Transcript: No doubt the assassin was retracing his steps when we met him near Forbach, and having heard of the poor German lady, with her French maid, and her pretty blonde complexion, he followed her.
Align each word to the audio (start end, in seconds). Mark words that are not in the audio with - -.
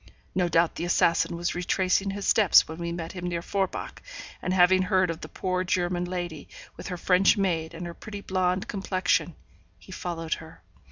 No 0.33 0.49
doubt 0.49 0.73
the 0.73 0.83
assassin 0.85 1.35
was 1.35 1.53
retracing 1.53 2.09
his 2.09 2.25
steps 2.27 2.67
when 2.67 2.79
we 2.79 2.91
met 2.91 3.11
him 3.11 3.27
near 3.27 3.43
Forbach, 3.43 4.01
and 4.41 4.51
having 4.51 4.81
heard 4.81 5.11
of 5.11 5.21
the 5.21 5.29
poor 5.29 5.63
German 5.63 6.05
lady, 6.05 6.47
with 6.75 6.87
her 6.87 6.97
French 6.97 7.37
maid, 7.37 7.75
and 7.75 7.85
her 7.85 7.93
pretty 7.93 8.21
blonde 8.21 8.67
complexion, 8.67 9.35
he 9.77 9.91
followed 9.91 10.33
her. 10.41 10.63